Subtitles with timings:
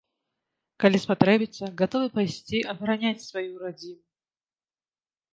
[0.83, 3.99] Калі спатрэбіцца, гатовы пайсці абараняць сваю радзіму.